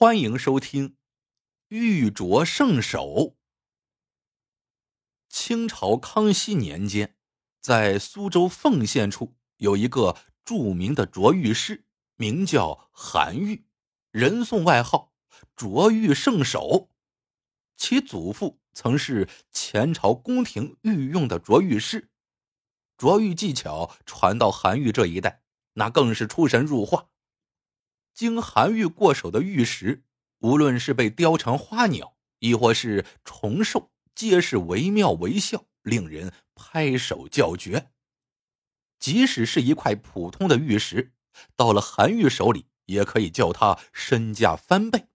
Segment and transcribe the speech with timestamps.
[0.00, 0.90] 欢迎收听
[1.66, 3.00] 《玉镯圣手》。
[5.28, 7.16] 清朝康熙年间，
[7.60, 11.84] 在苏州奉县处有一个著名的琢玉师，
[12.14, 13.66] 名叫韩愈，
[14.12, 15.12] 人送外号
[15.58, 16.90] “琢玉圣手”。
[17.76, 22.08] 其祖父曾是前朝宫廷御用的琢玉师，
[22.96, 25.42] 琢玉技巧传到韩愈这一代，
[25.72, 27.08] 那更是出神入化。
[28.18, 30.02] 经韩愈过手的玉石，
[30.40, 37.92] 无论是被雕成花鸟，亦或是虫兽，皆是惟妙惟肖，令人拍手叫绝。
[38.98, 41.12] 即使是一块普通的玉石，
[41.54, 45.06] 到了韩愈手里，也可以叫他身价翻倍。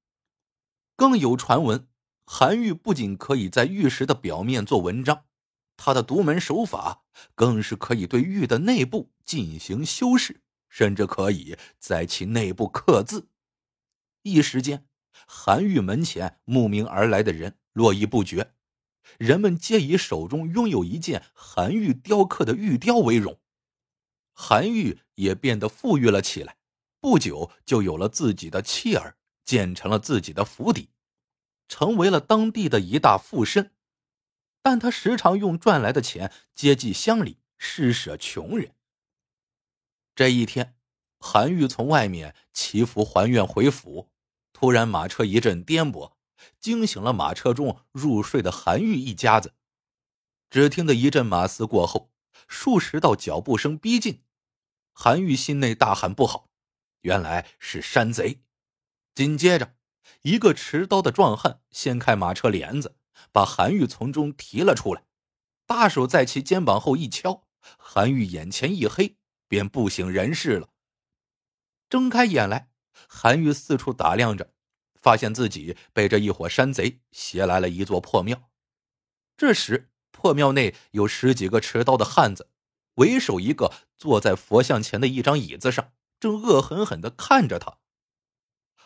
[0.95, 1.90] 更有传闻，
[2.26, 5.26] 韩愈不仅可以在玉石的表面做文章，
[5.76, 7.04] 他的独门手法
[7.36, 10.40] 更是可以对玉的内部进行修饰。
[10.73, 13.27] 甚至可以在其内部刻字。
[14.23, 14.88] 一时间，
[15.27, 18.56] 韩愈门前慕名而来的人络绎不绝，
[19.20, 23.39] 人们皆以手中拥有一件韩愈雕刻的玉雕为荣。
[24.33, 26.58] 韩愈也变得富裕了起来，
[27.00, 30.89] 不久就有了自己的妻儿，建成了自己的府邸，
[31.67, 33.70] 成为了当地的一大富绅。
[34.64, 38.73] 但他时常用赚来的钱接济乡里，施舍穷人。
[40.16, 40.75] 这一天，
[41.19, 44.11] 韩愈从外面祈福还愿回府，
[44.52, 46.14] 突然马车一阵颠簸，
[46.59, 49.55] 惊醒了马车中入睡的韩愈一家子。
[50.52, 52.11] 只听得一阵马嘶过后，
[52.47, 54.23] 数十道脚步声逼近，
[54.94, 56.52] 韩愈心内大喊不好，
[57.02, 58.44] 原来是山贼。
[59.16, 59.75] 紧接着，
[60.22, 62.95] 一个持刀的壮汉掀开马车帘子，
[63.31, 65.05] 把韩愈从中提了出来，
[65.66, 67.48] 大手在其肩膀后一敲，
[67.80, 69.17] 韩愈眼前一黑。
[69.54, 70.70] 便不省人事了。
[71.88, 72.72] 睁开眼来，
[73.08, 74.52] 韩愈四处打量着，
[74.95, 78.50] 发现自己被这一伙山贼携来了一座破庙。
[79.38, 82.50] 这时，破庙内有十几个持刀的汉子，
[82.95, 87.77] 为首一个坐在佛像前的一张椅子上，正恶狠狠的看着他。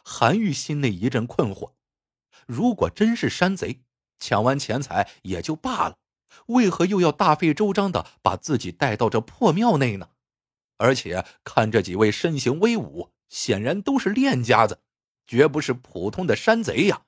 [0.04, 1.76] 韩愈心内一阵困惑：
[2.46, 3.86] 如果真是山贼，
[4.20, 5.98] 抢完钱财也就罢了，
[6.48, 10.10] 为何又要大费周章的把自己带到这破庙内呢？
[10.78, 14.82] 而且看这几位身形威武，显然都是练家子，
[15.26, 17.06] 绝不是普通的山贼呀。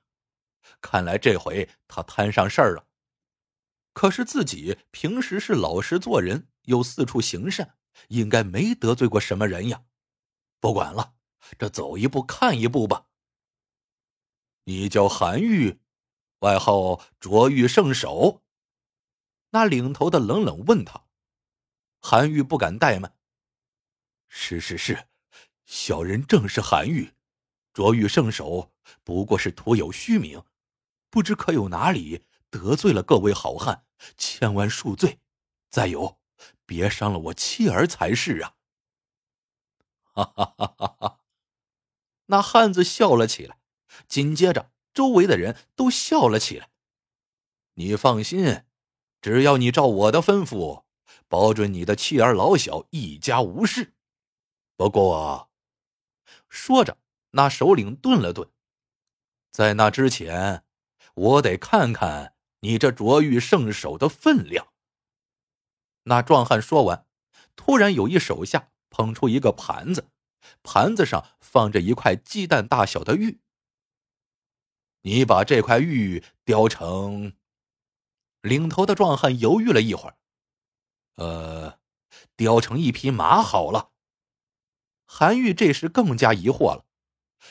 [0.80, 2.86] 看来这回他摊上事儿了。
[3.92, 7.76] 可是自己平时是老实做人，又四处行善，
[8.08, 9.82] 应该没得罪过什么人呀。
[10.60, 11.14] 不管了，
[11.58, 13.06] 这走一步看一步吧。
[14.64, 15.80] 你叫韩愈，
[16.40, 18.42] 外号卓玉圣手。
[19.50, 21.04] 那领头的冷冷问他，
[22.00, 23.16] 韩愈不敢怠慢。
[24.32, 25.08] 是是是，
[25.66, 27.12] 小人正是韩愈，
[27.72, 30.42] 卓玉圣手不过是徒有虚名，
[31.10, 33.84] 不知可有哪里得罪了各位好汉，
[34.16, 35.18] 千万恕罪。
[35.68, 36.20] 再有，
[36.64, 38.54] 别伤了我妻儿才是啊！
[40.14, 41.20] 哈哈哈哈哈！
[42.26, 43.58] 那汉子笑了起来，
[44.06, 46.70] 紧接着周围的人都笑了起来。
[47.74, 48.62] 你放心，
[49.20, 50.84] 只要你照我的吩咐，
[51.26, 53.94] 保准你的妻儿老小一家无事。
[54.80, 55.50] 不过，
[56.48, 56.96] 说着，
[57.32, 58.48] 那首领顿了顿，
[59.50, 60.64] 在那之前，
[61.12, 64.72] 我得看看你这卓玉圣手的分量。
[66.04, 67.06] 那壮汉说完，
[67.56, 70.08] 突然有一手下捧出一个盘子，
[70.62, 73.42] 盘子上放着一块鸡蛋大小的玉。
[75.02, 77.34] 你把这块玉雕成……
[78.40, 80.16] 领头的壮汉犹豫了一会儿，
[81.16, 81.78] 呃，
[82.34, 83.90] 雕成一匹马好了。
[85.12, 86.84] 韩愈这时更加疑惑了：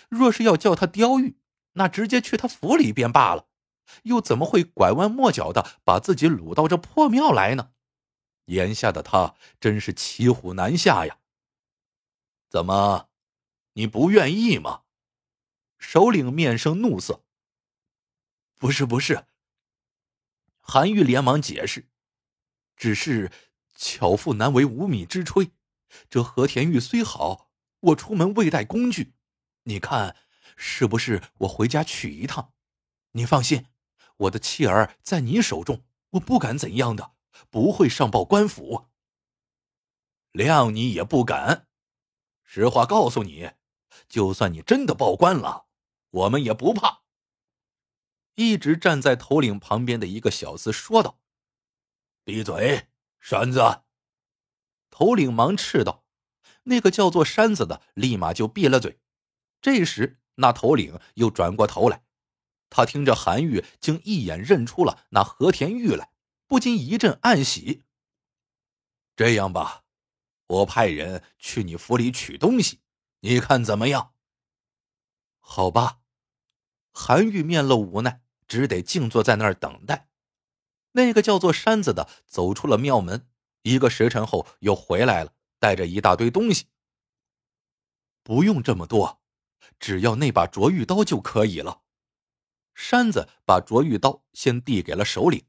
[0.07, 1.37] 若是要叫他雕玉，
[1.73, 3.49] 那直接去他府里便罢了，
[4.03, 7.73] 又怎么会拐弯抹角的把自己掳到这破庙来呢？
[8.45, 11.19] 眼下的他真是骑虎难下呀！
[12.49, 13.09] 怎么，
[13.73, 14.83] 你不愿意吗？
[15.77, 17.25] 首领面生怒色。
[18.57, 19.25] 不是，不是。
[20.61, 21.89] 韩愈连忙解释
[22.77, 23.29] ：“只是
[23.75, 25.51] 巧妇难为无米之炊，
[26.09, 27.47] 这和田玉虽好。”
[27.79, 29.13] 我出门未带工具，
[29.63, 30.15] 你看
[30.57, 32.53] 是不是我回家取一趟？
[33.11, 33.67] 你放心，
[34.17, 37.13] 我的妻儿在你手中，我不敢怎样的，
[37.49, 38.87] 不会上报官府。
[40.33, 41.67] 谅你也不敢。
[42.43, 43.51] 实话告诉你，
[44.07, 45.67] 就算你真的报官了，
[46.09, 47.03] 我们也不怕。
[48.35, 51.19] 一直站在头领旁边的一个小厮说道
[52.23, 52.87] ：“闭嘴，
[53.19, 53.83] 山子！”
[54.89, 56.05] 头领忙斥道。
[56.63, 58.99] 那个叫做山子的立马就闭了嘴。
[59.61, 62.03] 这时，那头领又转过头来，
[62.69, 66.11] 他听着韩愈竟一眼认出了那和田玉来，
[66.47, 67.83] 不禁一阵暗喜。
[69.15, 69.83] 这样吧，
[70.47, 72.79] 我派人去你府里取东西，
[73.19, 74.13] 你看怎么样？
[75.39, 75.99] 好吧。
[76.91, 80.09] 韩愈面露无奈，只得静坐在那儿等待。
[80.93, 83.27] 那个叫做山子的走出了庙门，
[83.61, 86.67] 一个时辰后又回来了，带着一大堆东西。
[88.23, 89.21] 不用这么多，
[89.79, 91.81] 只要那把卓玉刀就可以了。
[92.73, 95.45] 山子把卓玉刀先递给了首领，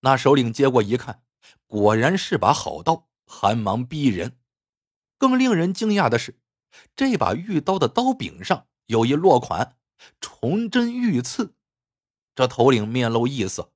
[0.00, 1.22] 那首领接过一看，
[1.66, 4.38] 果然是把好刀，寒芒逼人。
[5.18, 6.38] 更令人惊讶的是，
[6.96, 9.76] 这把玉刀的刀柄上有一落款
[10.20, 11.54] “崇祯御赐”。
[12.34, 13.72] 这头领面露异色。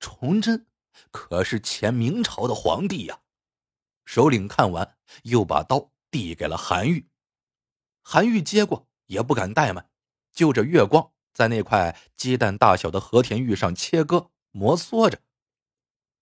[0.00, 0.66] 崇祯
[1.10, 3.20] 可是前明朝的皇帝呀！
[4.06, 7.06] 首领看完，又把刀递给了韩愈。
[8.00, 9.90] 韩愈接过，也不敢怠慢，
[10.32, 15.20] 就着月光，在那块鸡蛋大小的和田玉上切割摩挲着。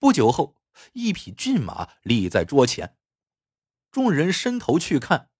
[0.01, 0.57] 不久后，
[0.95, 2.97] 一匹骏马立在桌前，
[3.93, 5.31] 众人伸头去看，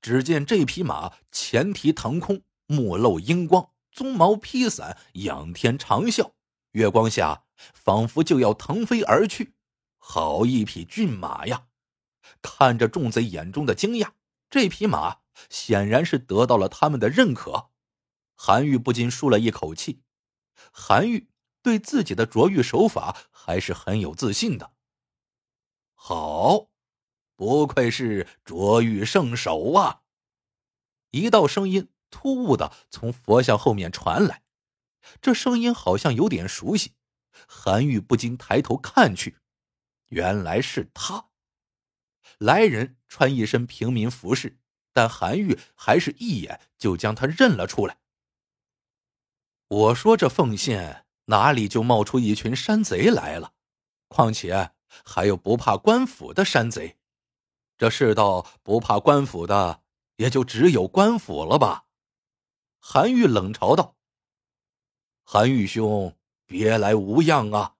[0.00, 6.32] 只见这匹马前蹄腾空，目露荧光，鬃毛披散，仰天长啸，
[6.72, 7.44] 月光下。
[7.72, 9.54] 仿佛就要腾飞而去，
[9.98, 11.68] 好一匹骏马呀！
[12.40, 14.12] 看着众贼眼中的惊讶，
[14.48, 15.18] 这匹马
[15.50, 17.70] 显然是得到了他们的认可。
[18.34, 20.02] 韩愈不禁舒了一口气。
[20.72, 21.28] 韩愈
[21.62, 24.72] 对自己的卓玉手法还是很有自信的。
[25.94, 26.68] 好，
[27.36, 30.02] 不愧是卓玉圣手啊！
[31.10, 34.42] 一道声音突兀的从佛像后面传来，
[35.20, 36.94] 这声音好像有点熟悉。
[37.46, 39.38] 韩愈不禁抬头看去，
[40.08, 41.30] 原来是他。
[42.38, 44.58] 来人穿一身平民服饰，
[44.92, 47.98] 但韩愈还是一眼就将他认了出来。
[49.68, 53.54] 我说这凤县哪里就冒出一群山贼来了？
[54.08, 54.72] 况且
[55.04, 56.98] 还有不怕官府的山贼，
[57.78, 59.82] 这世道不怕官府的，
[60.16, 61.86] 也就只有官府了吧？
[62.78, 63.96] 韩愈冷嘲道
[65.24, 67.76] ：“韩愈兄。”别来无恙啊！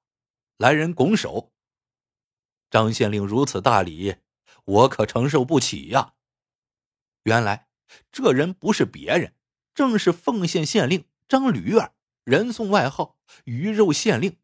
[0.57, 1.53] 来人拱手。
[2.71, 4.17] 张县令如此大礼，
[4.65, 6.15] 我可承受不起呀。
[7.25, 7.69] 原来
[8.11, 9.35] 这人不是别人，
[9.75, 11.93] 正是奉县县令张驴儿，
[12.25, 14.37] 人送外号“鱼肉县令”。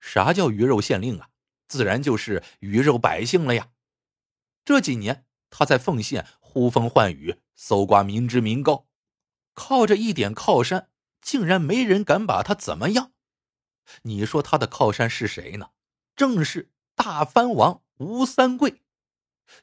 [0.00, 1.30] 啥叫鱼肉县令啊？
[1.68, 3.70] 自然就是鱼肉百姓了呀。
[4.64, 8.86] 这几年他在奉县呼风唤雨，搜刮民脂民膏，
[9.54, 10.90] 靠着一点靠山，
[11.20, 13.12] 竟然没人敢把他怎么样。
[14.02, 15.70] 你说他的靠山是谁呢？
[16.14, 18.81] 正是大藩王吴三桂。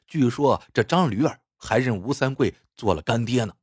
[0.06, 3.54] 据说这张驴儿还认吴三桂做了干爹呢，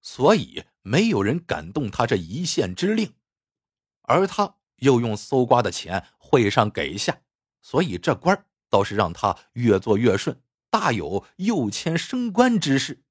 [0.00, 3.14] 所以没有人敢动他这一县之令。
[4.02, 7.20] 而他又用搜刮的钱会上给下，
[7.60, 10.40] 所以这官倒是让他越做越顺，
[10.70, 13.04] 大有又迁升官之势。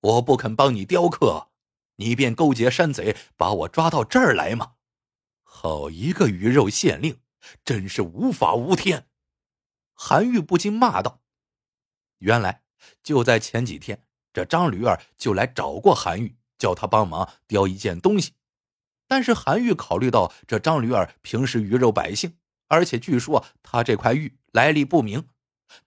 [0.00, 1.50] 我不肯帮你雕刻，
[1.96, 4.72] 你便勾结山贼把我抓到这儿来吗？
[5.42, 7.20] 好一个鱼肉县令，
[7.64, 9.08] 真是无法无天！
[9.94, 11.22] 韩愈不禁骂道
[12.18, 12.62] ：“原来
[13.02, 18.34] 就在前几天，这张驴儿就来找过韩愈，叫他帮忙雕一件东西。
[19.06, 22.36] 但是韩愈考虑到这张驴儿平时鱼肉百姓，
[22.68, 25.28] 而且据说他这块玉来历不明，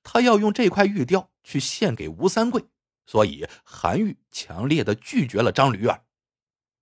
[0.03, 2.65] 他要用这块玉雕去献给吴三桂，
[3.05, 6.05] 所以韩愈强烈的拒绝了张驴儿。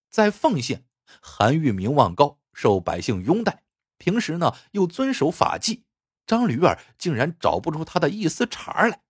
[0.10, 0.86] 在凤县，
[1.22, 3.65] 韩愈名望高。”受百姓拥戴，
[3.98, 5.84] 平时呢又遵守法纪，
[6.25, 9.03] 张驴儿竟然找不出他的一丝茬来，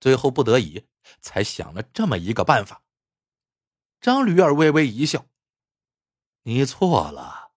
[0.00, 0.86] 最后不得已
[1.20, 2.82] 才想了这么一个办法。
[4.00, 5.26] 张驴儿微微一笑
[6.44, 7.52] ：“你错了，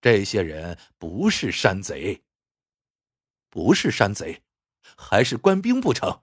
[0.00, 2.24] 这些人不是山贼，
[3.48, 4.42] 不是山贼，
[4.96, 6.22] 还是官兵不成？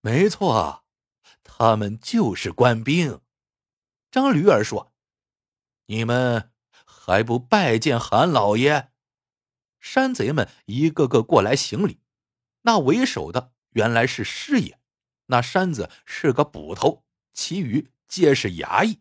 [0.00, 0.84] 没错，
[1.42, 3.20] 他们就是官兵。”
[4.10, 4.92] 张驴儿说
[5.86, 6.52] ：“你们。”
[6.90, 8.92] 还不拜见韩老爷！
[9.80, 12.00] 山贼们一个个过来行礼。
[12.62, 14.78] 那为首的原来是师爷，
[15.26, 19.00] 那山子是个捕头，其余皆是衙役。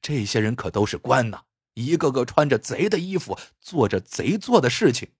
[0.00, 1.42] 这些人可都是官呐，
[1.74, 5.12] 一个个穿着贼的衣服，做着贼做的事情。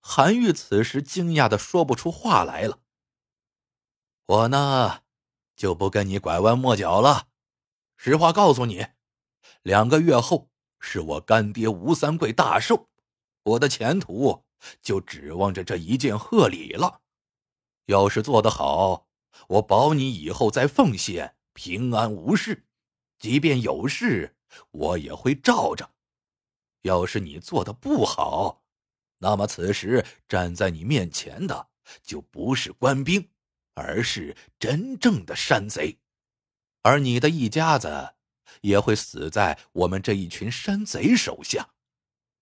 [0.00, 2.80] 韩愈此时惊讶的说不出话来了。
[4.26, 5.02] 我呢，
[5.56, 7.28] 就不跟你拐弯抹角了，
[7.96, 8.86] 实话告诉你，
[9.62, 10.50] 两个月后。
[10.80, 12.88] 是我干爹吴三桂大寿，
[13.48, 14.44] 我的前途
[14.82, 17.00] 就指望着这一件贺礼了。
[17.86, 19.08] 要是做得好，
[19.48, 22.66] 我保你以后在凤县平安无事。
[23.18, 24.36] 即便有事，
[24.70, 25.90] 我也会罩着。
[26.82, 28.62] 要是你做的不好，
[29.18, 31.68] 那么此时站在你面前的
[32.02, 33.30] 就不是官兵，
[33.74, 35.98] 而是真正的山贼，
[36.82, 38.14] 而你的一家子
[38.60, 41.70] 也会死在我们这一群山贼手下。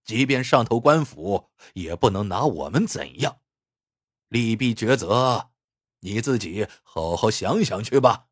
[0.06, 3.40] 即便上头官府也不能拿我们怎样。
[4.28, 5.50] 利弊抉择，
[6.00, 8.28] 你自己好好想想去吧。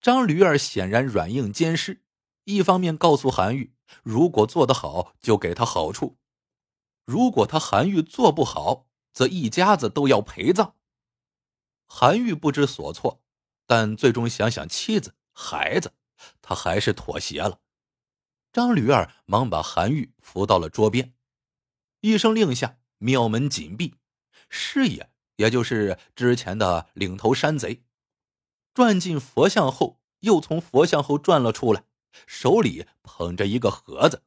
[0.00, 2.02] 张驴儿显然软硬兼施，
[2.44, 6.16] 一方面告诉韩愈，如果做得好，就给他好处；
[7.04, 10.76] 如果他韩愈做不好，则一家子都要陪葬。
[11.86, 13.22] 韩愈不知所措，
[13.66, 15.92] 但最终想想妻子、孩子，
[16.40, 17.60] 他还是妥协了。
[18.58, 21.14] 张驴儿忙把韩愈扶到了桌边，
[22.00, 23.94] 一声令下，庙门紧闭。
[24.48, 27.84] 师爷，也就是之前的领头山贼。
[28.74, 31.84] 转进佛像后，又从佛像后转了出来，
[32.26, 34.24] 手里捧着一个盒子。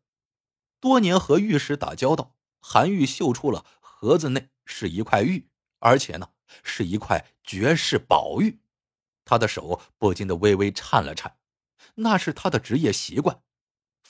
[0.79, 6.29] 多年和玉石打交道，韩愈嗅出了盒子内是一块玉，而且呢
[6.63, 8.61] 是一块绝世宝玉。
[9.25, 11.35] 他的手不禁的微微颤了颤，
[11.95, 13.41] 那是他的职业习惯，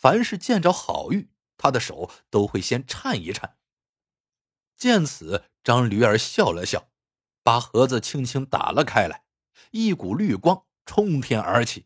[0.01, 3.55] 凡是见着好玉，他的手都会先颤一颤。
[4.75, 6.89] 见此，张驴儿笑了笑，
[7.43, 9.25] 把盒子轻轻打了开来。
[9.69, 11.85] 一股绿光冲天而起，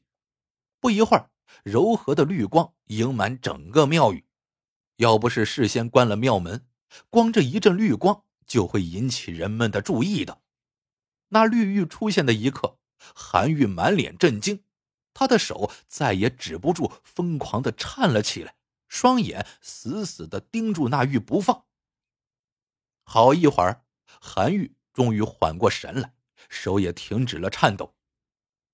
[0.79, 1.29] 不一会儿，
[1.63, 4.25] 柔和的绿光盈满整个庙宇。
[4.95, 6.65] 要不是事先关了庙门，
[7.10, 10.41] 光这一阵绿光就会引起人们的注意的。
[11.27, 12.77] 那绿玉出现的一刻，
[13.13, 14.63] 韩愈满脸震惊，
[15.15, 18.55] 他的手再也止不住疯狂的颤了起来，
[18.88, 21.65] 双眼死死的盯住那玉不放。
[23.03, 23.86] 好一会儿，
[24.22, 26.13] 韩愈终于缓过神来。
[26.48, 27.95] 手也停止了颤抖，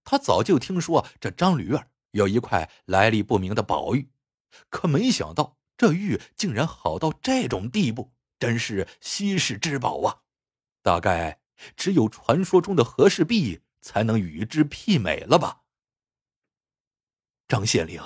[0.04, 4.12] 他早就听说这张驴儿有一块来历不明的宝玉，
[4.70, 10.24] 可没想到这玉竟然好到这种地步，真是稀世之宝啊！
[10.82, 11.40] 大概
[11.78, 15.61] 只有传说中的和氏璧才能与之媲美了吧？
[17.52, 18.02] 张县令，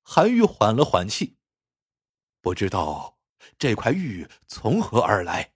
[0.00, 1.36] 韩愈缓了缓气，
[2.40, 3.18] 不知道
[3.58, 5.54] 这块玉从何而来。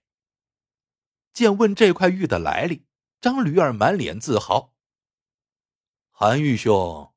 [1.31, 2.85] 见问这块玉的来历。
[3.21, 4.75] 张驴儿满脸自豪。
[6.11, 7.15] 韩玉兄，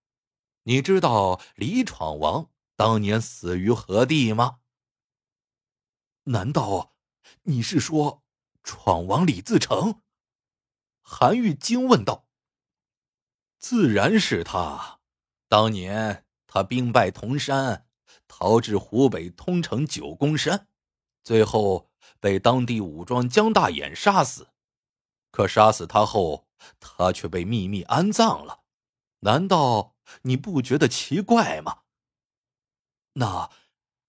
[0.62, 4.60] 你知道李闯王当年死于何地吗？
[6.26, 6.94] 难道
[7.42, 8.22] 你是说
[8.62, 10.00] 闯王李自成？
[11.02, 12.28] 韩愈惊问道。
[13.58, 14.95] 自然是他。
[15.48, 17.86] 当年他兵败铜山，
[18.26, 20.68] 逃至湖北通城九宫山，
[21.22, 24.48] 最后被当地武装江大眼杀死。
[25.30, 26.48] 可杀死他后，
[26.80, 28.62] 他却被秘密安葬了。
[29.20, 31.82] 难道你不觉得奇怪吗？
[33.14, 33.50] 那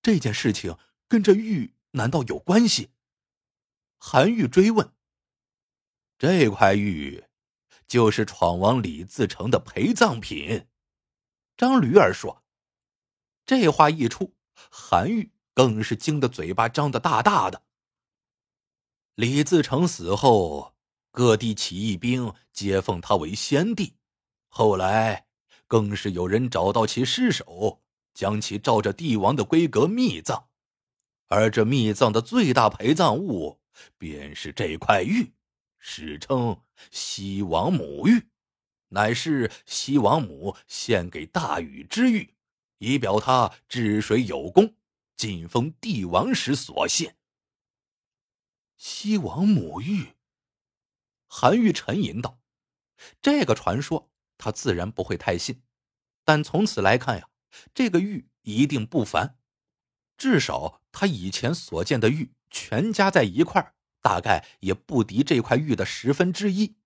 [0.01, 0.77] 这件事情
[1.07, 2.91] 跟这玉难道有关系？
[3.97, 4.91] 韩愈追问。
[6.17, 7.25] 这块玉
[7.87, 10.67] 就是闯王李自成的陪葬品。
[11.57, 12.43] 张驴儿说。
[13.45, 14.33] 这话一出，
[14.71, 17.63] 韩愈更是惊得嘴巴张得大大的。
[19.15, 20.73] 李自成死后。
[21.09, 23.95] 各地起义兵皆奉他为先帝，
[24.49, 25.25] 后来
[25.65, 27.81] 更是有人找到其尸首，
[28.13, 30.47] 将其照着帝王的规格密葬，
[31.27, 33.59] 而这密葬的最大陪葬物
[33.97, 35.33] 便是这块玉，
[35.79, 36.61] 史称
[36.91, 38.27] 西王母玉，
[38.89, 42.35] 乃是西王母献给大禹之玉，
[42.77, 44.75] 以表他治水有功，
[45.15, 47.17] 晋封帝王时所献。
[48.77, 50.13] 西王母玉。
[51.27, 52.39] 韩愈沉吟道
[53.21, 55.61] ：“这个传说，他自然不会太信，
[56.23, 57.29] 但从此来看呀，
[57.73, 59.37] 这个玉一定不凡。
[60.17, 66.77] 至少他以前所见的玉，全加在一块大概也不敌这块玉的十分之一。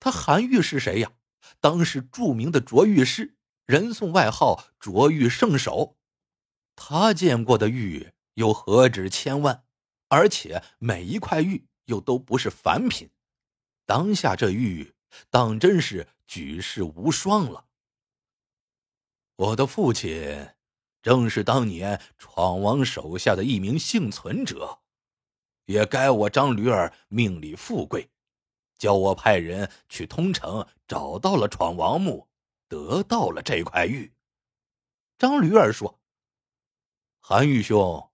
[0.00, 1.12] 他韩愈是谁呀？
[1.60, 5.96] 当时著名的琢玉师，人送外号‘琢玉圣手’。
[6.74, 9.64] 他见过的玉又何止千万，
[10.08, 13.10] 而且每一块玉又都不是凡品。”
[13.84, 14.94] 当下这玉
[15.28, 17.66] 当真是举世无双了。
[19.36, 20.50] 我的父亲
[21.02, 24.80] 正是当年闯王手下的一名幸存者，
[25.64, 28.08] 也该我张驴儿命里富贵，
[28.80, 32.26] 叫我派人去通城找到了闯王墓，
[32.66, 34.10] 得到了这块玉。
[35.18, 36.00] 张驴儿说
[37.20, 38.10] ：“韩玉兄，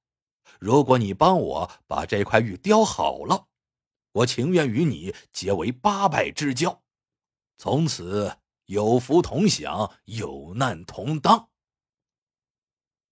[0.58, 3.46] 如果你帮我把这块玉雕好了。”
[4.10, 6.82] 我情愿与你结为八拜之交，
[7.58, 11.50] 从此有福同享，有难同当。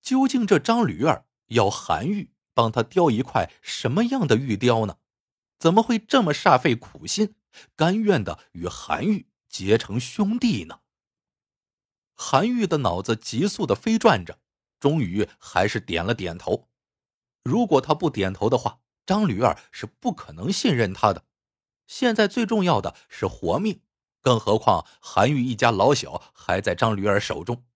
[0.03, 4.97] 究竟这张驴儿要韩愈帮他雕一块什么样的玉雕呢？
[5.59, 7.37] 怎么会这么煞费苦心，
[7.77, 10.81] 甘愿的与韩愈结成兄弟呢？
[12.15, 14.39] 韩愈的脑子急速的飞转着，
[14.79, 16.69] 终于还是点了点头。
[17.43, 21.27] 如果他不点头的话，张驴儿是不可能信任他的。
[21.87, 23.83] 现在最重要的是活命，
[24.23, 27.67] 更何况韩愈一家老小还在张驴儿手中。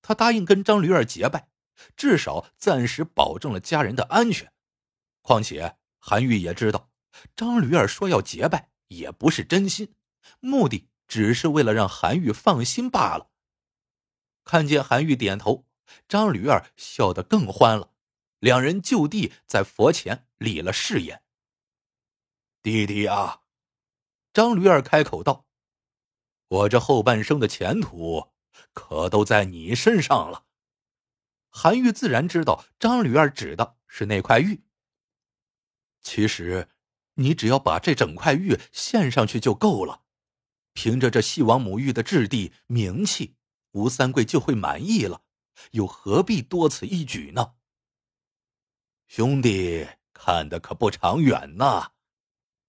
[0.00, 1.50] 他答应跟张驴儿结拜，
[1.94, 4.50] 至少暂时保证了家人的安全。
[5.20, 6.90] 况且韩愈也知道，
[7.36, 9.94] 张驴儿说要结拜也不是真心，
[10.40, 13.30] 目的只是为了让韩愈放心罢了。
[14.44, 15.66] 看见韩愈点头，
[16.08, 17.92] 张驴儿笑得更欢了。
[18.40, 21.22] 两人就地在佛前立了誓言。
[22.62, 23.42] 弟弟啊，
[24.32, 25.46] 张驴儿开口道
[26.48, 28.32] ：“我这后半生的前途
[28.72, 30.46] 可都在你身上了。”
[31.52, 34.64] 韩愈自然知道张驴儿指的是那块玉。
[36.00, 36.66] 其实，
[37.20, 40.04] 你只要把这整块玉献上去就够了，
[40.72, 43.36] 凭着这西王母玉的质地、名气。
[43.72, 45.22] 吴三桂就会满意了，
[45.72, 47.52] 又何必多此一举呢？
[49.06, 51.92] 兄弟看的可不长远呐！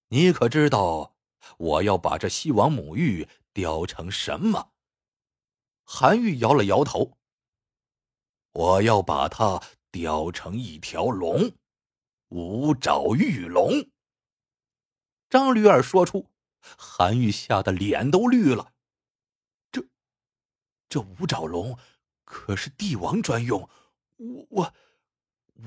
[0.10, 1.16] 你可知道
[1.58, 4.74] 我要把这西王母玉雕成什么？
[5.84, 7.18] 韩愈摇了摇头。
[8.52, 11.54] 我要把它雕成一条龙，
[12.28, 13.72] 五爪玉龙。
[15.32, 16.28] 张驴儿说出，
[16.60, 18.74] 韩愈吓得脸都绿了。
[19.72, 19.82] 这
[20.90, 21.80] 这五爪龙
[22.26, 23.70] 可是帝王专用，
[24.18, 24.74] 我我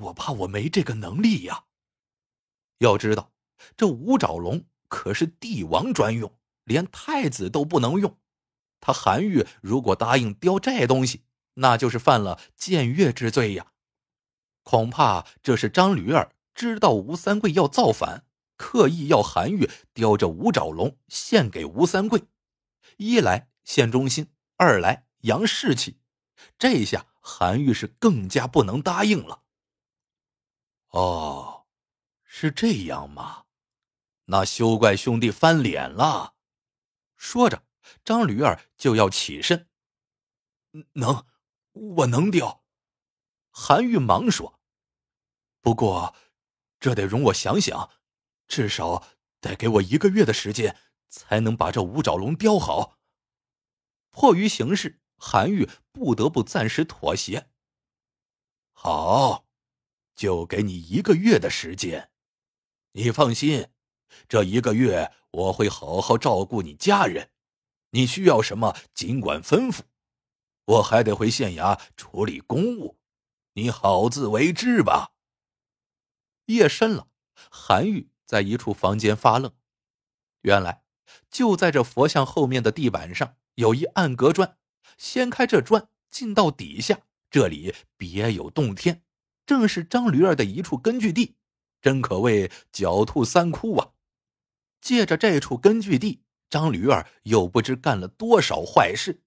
[0.00, 1.64] 我怕我没这个能力呀。
[2.76, 3.32] 要知道，
[3.74, 8.18] 这五爪龙可是帝王专用，连太子都不能用。
[8.80, 13.72] 他韩愈如果答应雕这东西，那就是犯了僭越之罪呀。
[14.62, 22.24] 恐怕这是张驴儿知道吴三桂要造反，刻意要韩愈雕着五爪龙献给吴三桂，
[22.96, 25.06] 一来献忠心，二来。
[25.24, 25.98] 扬士气，
[26.58, 29.42] 这下韩愈是更加不能答应了。
[30.90, 31.64] 哦，
[32.22, 33.44] 是这样吗？
[34.26, 36.34] 那休怪兄弟翻脸了。
[37.16, 37.64] 说着，
[38.04, 39.70] 张驴儿就要起身。
[40.92, 41.24] 能，
[41.72, 42.62] 我能雕。
[43.50, 44.60] 韩愈忙说
[45.62, 46.14] ：“不过，
[46.78, 47.90] 这得容我想想，
[48.54, 49.04] 至少
[49.40, 50.76] 得给我一个月的时间，
[51.08, 53.00] 才能把这五爪龙雕好。”
[54.12, 55.00] 迫于形势。
[55.16, 57.48] 韩愈不得不暂时妥协。
[58.72, 59.46] 好，
[60.14, 62.10] 就给你一个月的时间。
[62.92, 63.68] 你放心，
[64.28, 67.30] 这一个月我会好好照顾你家人。
[67.90, 69.80] 你需要什么，尽管吩咐。
[70.66, 72.98] 我还得回县衙处理公务，
[73.54, 75.12] 你好自为之吧。
[76.46, 77.08] 夜深了，
[77.50, 79.52] 韩愈在一处房间发愣。
[80.42, 80.84] 原来，
[81.30, 84.58] 就在这佛像后面的地板上有一暗格砖。
[84.96, 89.02] 掀开这砖，进到底下，这里别有洞天，
[89.44, 91.36] 正是张驴儿的一处根据地，
[91.80, 93.90] 真可谓狡兔三窟啊！
[94.80, 99.22] 借着这处根据地，张驴儿又不知干了多少坏事。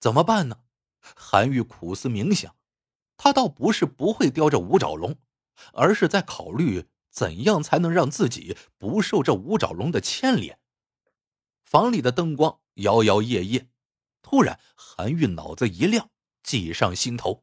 [0.00, 0.62] 怎么办呢？
[1.00, 2.56] 韩愈苦思冥想，
[3.16, 5.16] 他倒不是不会雕这五爪龙，
[5.72, 10.60] 而是在考虑怎样才能让自己不受这五爪龙的牵连。
[11.64, 13.66] 房里的灯光摇摇曳曳。
[14.22, 16.10] 突然，韩愈脑子一亮，
[16.44, 17.42] 计上心头。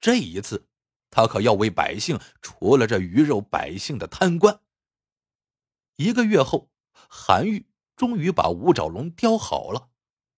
[0.00, 0.68] 这一次，
[1.10, 4.62] 他可要为百姓除了这鱼肉百姓的贪官。
[5.96, 6.70] 一个月后，
[7.10, 9.90] 韩愈终于把五爪龙雕好了。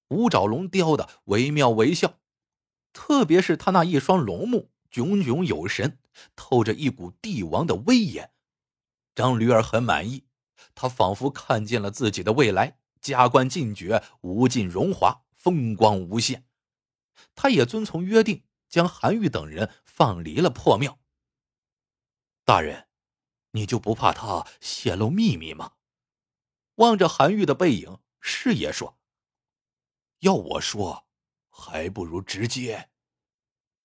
[0.08, 2.18] 五爪龙雕的惟妙惟肖，
[2.92, 6.00] 特别是他那一双龙目炯炯有神，
[6.34, 8.32] 透着一股帝王的威严。
[9.14, 10.27] 张驴儿很满意，
[10.75, 15.23] 他仿佛看见了自己的未来，加官进爵，无尽荣华。
[15.40, 16.46] 风光无限，
[17.35, 20.99] 他也遵从约定，将韩愈等人放离了破庙。
[22.44, 22.88] 大人，
[23.53, 25.73] 你就不怕他泄露秘密吗？
[26.75, 28.99] 望着韩愈的背影，师爷说
[30.20, 31.07] ：“要我说，
[31.49, 32.90] 还不如直接。”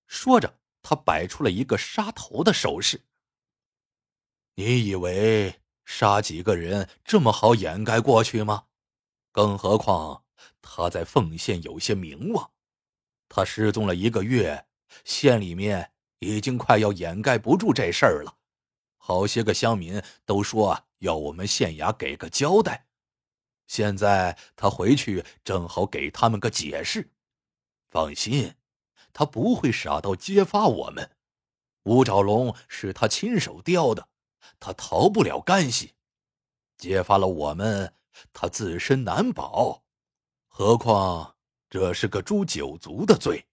[0.06, 3.06] 说着，他摆出了一个杀头的手势。
[4.56, 8.64] 你以为杀几个人这么好掩盖过去吗？
[9.32, 10.24] 更何况……
[10.68, 12.50] 他在奉县有些名望，
[13.28, 14.66] 他失踪了一个月，
[15.04, 18.38] 县里面已经快要掩盖不住这事儿了。
[18.96, 22.88] 好些个乡民都说要我们县衙给个交代。
[23.68, 27.12] 现在他回去正好给他们个解释。
[27.88, 28.54] 放心，
[29.12, 31.16] 他不会傻到揭发我们。
[31.84, 34.08] 五爪龙是他亲手雕的，
[34.58, 35.94] 他逃不了干系。
[36.78, 37.94] 揭发了我们，
[38.32, 39.84] 他自身难保。
[40.46, 41.36] 何况
[41.68, 43.46] 这是个诛九族的罪，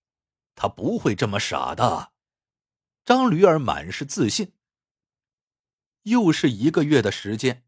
[0.56, 2.12] 他不会这么傻的。
[3.06, 4.54] 张驴儿满是自信。
[6.04, 7.66] 又是一个月的时间，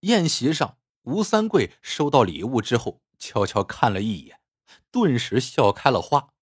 [0.00, 4.40] 宴席上，吴三桂收到礼物之后，悄悄看了一眼，
[4.90, 6.34] 顿时笑开了花。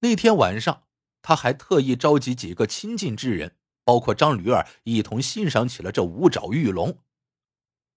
[0.00, 0.86] 那天晚上，
[1.22, 3.55] 他还特意召集几个亲近之人，
[3.86, 6.98] 包括张驴儿，一同欣赏起了这五爪玉龙。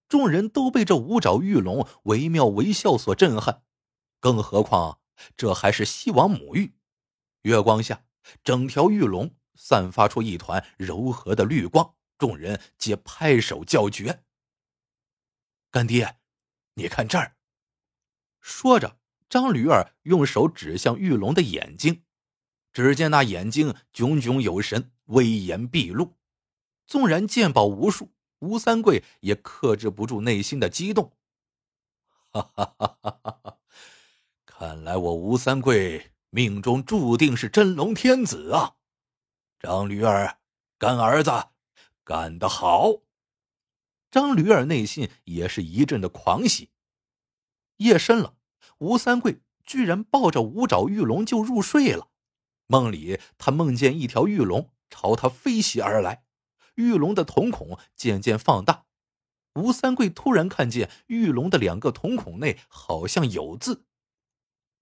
[0.08, 3.64] 众人都被这五爪玉龙惟妙惟肖所震撼，
[4.20, 5.00] 更何况
[5.36, 6.76] 这还是西王母玉。
[7.42, 8.04] 月光下，
[8.44, 11.96] 整条玉龙散发出一团柔和的绿光。
[12.16, 14.22] 众人皆拍手叫绝。
[15.72, 16.18] 干爹，
[16.74, 17.34] 你看这儿。
[18.40, 22.04] 说着，张驴儿用手指向玉龙的眼睛，
[22.72, 26.16] 只见那眼睛炯炯有神，威严毕露。
[26.86, 31.12] 纵然见宝无数，吴三桂也克制不住内心的激动。
[32.32, 33.58] 哈哈哈哈哈哈！
[34.46, 38.76] 看来我吴三桂命中注定是真龙天子啊！
[39.58, 40.38] 张驴儿，
[40.78, 41.30] 干儿子！
[42.04, 43.02] 干得好！
[44.10, 46.70] 张驴儿内心也是一阵的狂喜。
[47.76, 48.34] 夜深了，
[48.78, 52.08] 吴三桂居然抱着五爪玉龙就入睡了。
[52.70, 56.22] 梦里，他梦见一条玉龙朝他飞袭而来，
[56.76, 58.84] 玉龙的瞳孔渐渐放大。
[59.56, 63.86] 吴三桂突然看见玉龙的两个瞳孔内好像有字，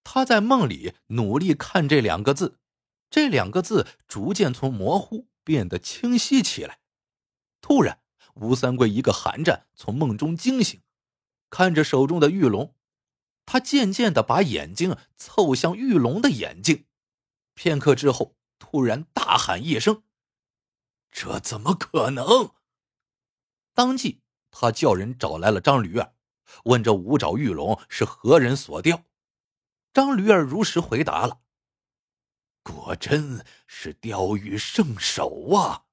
[0.03, 2.59] 他在梦里努力看这两个字，
[3.09, 6.81] 这两个字逐渐从模糊变得清晰起来。
[7.59, 8.01] 突然，
[8.35, 10.79] 吴三桂一个寒战，从梦中惊醒，
[11.49, 12.75] 看着手中的玉龙，
[13.47, 16.85] 他渐渐的把眼睛凑向玉龙的眼睛，
[17.61, 20.03] 片刻之后，突然大喊一声
[21.11, 22.53] ：“这怎么可能？”
[23.75, 26.15] 当即，他叫人找来了张驴儿，
[26.63, 29.03] 问这五爪玉龙是何人所雕。
[29.91, 31.41] 张驴儿如实回答了
[32.63, 35.83] ：“果真是雕玉圣手啊！”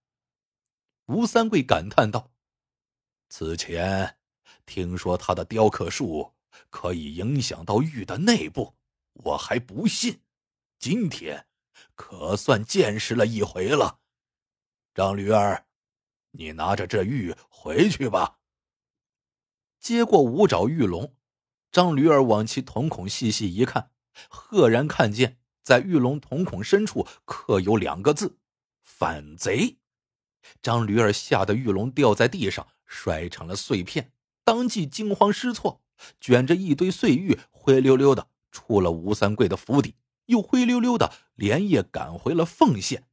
[1.07, 2.31] 吴三桂感叹道
[3.29, 4.19] ：“此前
[4.67, 6.33] 听说他的雕刻术
[6.71, 8.77] 可以影响到玉的内部，
[9.15, 10.23] 我还不信。
[10.79, 11.49] 今天
[11.95, 14.01] 可算见识了一回了。
[14.95, 15.67] 张驴儿，
[16.33, 18.39] 你拿着这玉回去吧。”
[19.79, 21.15] 接过五爪玉龙，
[21.71, 23.91] 张驴儿往其瞳孔细细一看，
[24.29, 28.39] 赫然看见在玉龙瞳孔深处刻有两个字
[28.83, 29.79] ：“反贼。”
[30.63, 34.13] 张驴儿吓得玉龙掉在地上，摔成了碎片，
[34.45, 35.83] 当即惊慌失措，
[36.21, 43.09] 卷着一堆碎玉，灰溜溜的出了吴三桂的府邸，又灰溜溜的连夜赶回了奉县。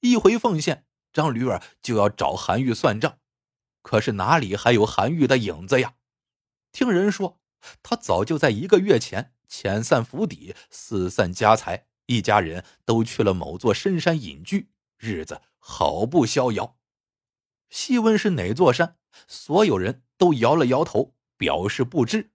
[0.00, 3.18] 一回奉县，张驴儿就要找韩玉算账，
[3.82, 5.96] 可是哪里还有韩玉的影子呀？
[6.70, 7.40] 听人说，
[7.82, 15.42] 他早就在一个月前遣散府邸，四散家财，一家人都去了某座深山隐居，日子。
[15.68, 16.78] 好不逍遥。
[17.70, 22.30] 细问是哪座山，所有人都摇了摇头，表示不知。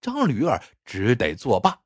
[0.00, 1.82] 张驴儿只得作罢。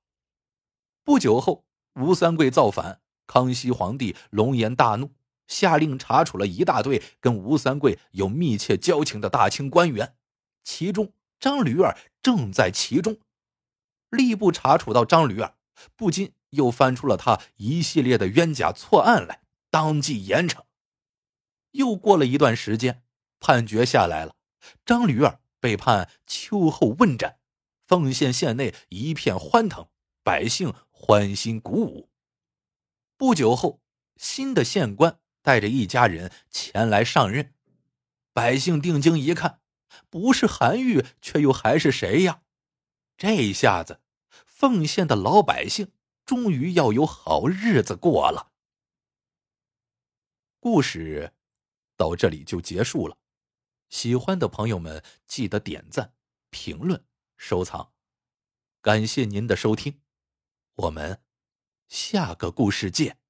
[1.03, 1.64] 不久后，
[1.95, 5.13] 吴三桂造反，康熙皇帝龙颜大怒，
[5.47, 10.17] 下令查处了一大堆跟吴三桂有密切交情的大清官员，
[10.63, 13.19] 其中张驴儿正在其中。
[14.11, 15.55] 吏部查处到张驴儿，
[15.97, 19.41] 不禁又翻出了他一系列的冤假错案来。
[19.71, 20.63] 当即严惩。
[21.73, 23.03] 又过了一段时间，
[23.41, 24.37] 判决下来了，
[24.87, 27.39] 张驴儿被判秋后问斩。
[27.85, 29.89] 奉县县内一片欢腾，
[30.23, 30.73] 百姓
[31.07, 32.09] 欢欣鼓舞。
[33.19, 33.83] 不久后，
[34.17, 37.53] 新的县官带着一家人前来上任，
[38.33, 39.61] 百姓定睛一看，
[40.09, 42.41] 不是韩愈，却又还是谁呀？
[43.19, 44.01] 这一下子，
[44.47, 45.93] 凤县的老百姓
[46.25, 48.53] 终于要有好日子过了。
[50.59, 51.35] 故事
[51.99, 53.19] 到这里就结束了，
[53.91, 56.15] 喜欢的朋友们记得点赞、
[56.49, 57.05] 评论、
[57.37, 57.93] 收藏，
[58.81, 60.01] 感谢您的收听，
[60.77, 61.21] 我们
[61.89, 63.24] 下个故事见。